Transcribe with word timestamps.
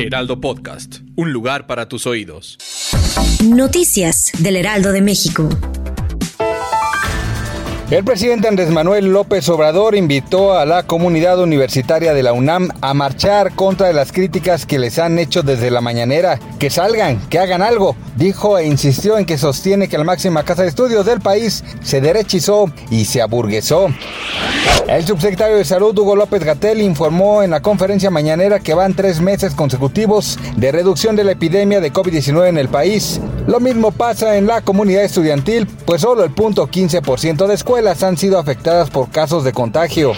Heraldo 0.00 0.40
Podcast, 0.40 0.98
un 1.16 1.32
lugar 1.32 1.66
para 1.66 1.88
tus 1.88 2.06
oídos. 2.06 2.56
Noticias 3.44 4.30
del 4.38 4.54
Heraldo 4.54 4.92
de 4.92 5.02
México. 5.02 5.48
El 7.90 8.04
presidente 8.04 8.46
Andrés 8.46 8.70
Manuel 8.70 9.06
López 9.06 9.48
Obrador 9.48 9.96
invitó 9.96 10.52
a 10.52 10.66
la 10.66 10.84
comunidad 10.84 11.40
universitaria 11.40 12.14
de 12.14 12.22
la 12.22 12.32
UNAM 12.32 12.68
a 12.80 12.94
marchar 12.94 13.54
contra 13.54 13.92
las 13.92 14.12
críticas 14.12 14.66
que 14.66 14.78
les 14.78 15.00
han 15.00 15.18
hecho 15.18 15.42
desde 15.42 15.70
la 15.70 15.80
mañanera. 15.80 16.38
Que 16.60 16.70
salgan, 16.70 17.18
que 17.28 17.40
hagan 17.40 17.62
algo, 17.62 17.96
dijo 18.14 18.56
e 18.56 18.66
insistió 18.66 19.18
en 19.18 19.24
que 19.24 19.38
sostiene 19.38 19.88
que 19.88 19.98
la 19.98 20.04
máxima 20.04 20.44
casa 20.44 20.62
de 20.62 20.68
estudios 20.68 21.06
del 21.06 21.20
país 21.20 21.64
se 21.82 22.00
derechizó 22.00 22.70
y 22.90 23.06
se 23.06 23.20
aburguesó. 23.20 23.88
El 24.88 25.04
subsecretario 25.04 25.56
de 25.56 25.64
Salud, 25.66 25.96
Hugo 25.98 26.16
López 26.16 26.42
Gatel, 26.42 26.80
informó 26.80 27.42
en 27.42 27.50
la 27.50 27.60
conferencia 27.60 28.10
mañanera 28.10 28.58
que 28.58 28.72
van 28.72 28.94
tres 28.94 29.20
meses 29.20 29.54
consecutivos 29.54 30.38
de 30.56 30.72
reducción 30.72 31.14
de 31.14 31.24
la 31.24 31.32
epidemia 31.32 31.80
de 31.80 31.92
COVID-19 31.92 32.48
en 32.48 32.56
el 32.56 32.68
país. 32.68 33.20
Lo 33.46 33.60
mismo 33.60 33.90
pasa 33.90 34.36
en 34.36 34.46
la 34.46 34.62
comunidad 34.62 35.04
estudiantil, 35.04 35.66
pues 35.84 36.00
solo 36.00 36.24
el 36.24 36.30
punto 36.30 36.68
15% 36.68 37.46
de 37.46 37.54
escuelas 37.54 38.02
han 38.02 38.16
sido 38.16 38.38
afectadas 38.38 38.88
por 38.88 39.10
casos 39.10 39.44
de 39.44 39.52
contagio. 39.52 40.12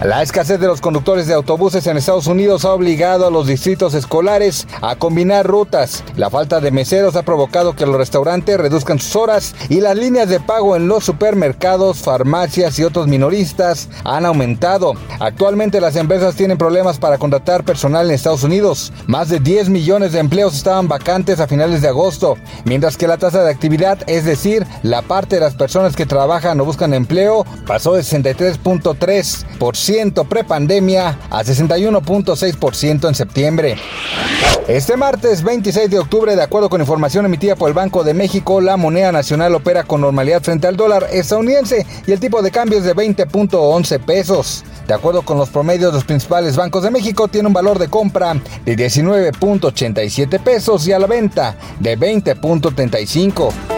La 0.00 0.22
escasez 0.22 0.60
de 0.60 0.68
los 0.68 0.80
conductores 0.80 1.26
de 1.26 1.34
autobuses 1.34 1.84
en 1.88 1.96
Estados 1.96 2.28
Unidos 2.28 2.64
ha 2.64 2.72
obligado 2.72 3.26
a 3.26 3.32
los 3.32 3.48
distritos 3.48 3.94
escolares 3.94 4.68
a 4.80 4.94
combinar 4.94 5.44
rutas. 5.44 6.04
La 6.14 6.30
falta 6.30 6.60
de 6.60 6.70
meseros 6.70 7.16
ha 7.16 7.24
provocado 7.24 7.74
que 7.74 7.84
los 7.84 7.96
restaurantes 7.96 8.60
reduzcan 8.60 9.00
sus 9.00 9.16
horas 9.16 9.56
y 9.68 9.80
las 9.80 9.96
líneas 9.96 10.28
de 10.28 10.38
pago 10.38 10.76
en 10.76 10.86
los 10.86 11.02
supermercados, 11.02 11.98
farmacias 11.98 12.78
y 12.78 12.84
otros 12.84 13.08
minoristas 13.08 13.88
han 14.04 14.24
aumentado. 14.24 14.92
Actualmente 15.18 15.80
las 15.80 15.96
empresas 15.96 16.36
tienen 16.36 16.58
problemas 16.58 17.00
para 17.00 17.18
contratar 17.18 17.64
personal 17.64 18.06
en 18.06 18.14
Estados 18.14 18.44
Unidos. 18.44 18.92
Más 19.08 19.28
de 19.28 19.40
10 19.40 19.68
millones 19.68 20.12
de 20.12 20.20
empleos 20.20 20.54
estaban 20.54 20.86
vacantes 20.86 21.40
a 21.40 21.48
finales 21.48 21.82
de 21.82 21.88
agosto, 21.88 22.36
mientras 22.64 22.96
que 22.96 23.08
la 23.08 23.16
tasa 23.16 23.42
de 23.42 23.50
actividad, 23.50 23.98
es 24.06 24.24
decir, 24.24 24.64
la 24.84 25.02
parte 25.02 25.36
de 25.36 25.40
las 25.40 25.56
personas 25.56 25.96
que 25.96 26.06
trabajan 26.06 26.60
o 26.60 26.64
buscan 26.64 26.94
empleo, 26.94 27.44
pasó 27.66 27.94
de 27.94 28.02
63.3% 28.02 29.87
prepandemia 30.28 31.18
a 31.30 31.42
61.6% 31.42 33.08
en 33.08 33.14
septiembre. 33.14 33.76
Este 34.68 34.98
martes 34.98 35.42
26 35.42 35.90
de 35.90 35.98
octubre, 35.98 36.36
de 36.36 36.42
acuerdo 36.42 36.68
con 36.68 36.82
información 36.82 37.24
emitida 37.24 37.56
por 37.56 37.68
el 37.68 37.74
Banco 37.74 38.04
de 38.04 38.12
México, 38.12 38.60
la 38.60 38.76
moneda 38.76 39.12
nacional 39.12 39.54
opera 39.54 39.84
con 39.84 40.02
normalidad 40.02 40.42
frente 40.42 40.66
al 40.66 40.76
dólar 40.76 41.06
estadounidense 41.10 41.86
y 42.06 42.12
el 42.12 42.20
tipo 42.20 42.42
de 42.42 42.50
cambio 42.50 42.78
es 42.78 42.84
de 42.84 42.94
20.11 42.94 44.04
pesos. 44.04 44.64
De 44.86 44.92
acuerdo 44.92 45.22
con 45.22 45.38
los 45.38 45.48
promedios 45.48 45.92
de 45.92 45.96
los 45.96 46.04
principales 46.04 46.56
bancos 46.56 46.82
de 46.82 46.90
México, 46.90 47.28
tiene 47.28 47.48
un 47.48 47.54
valor 47.54 47.78
de 47.78 47.88
compra 47.88 48.34
de 48.64 48.76
19.87 48.76 50.38
pesos 50.40 50.86
y 50.86 50.92
a 50.92 50.98
la 50.98 51.06
venta 51.06 51.56
de 51.80 51.98
20.35. 51.98 53.77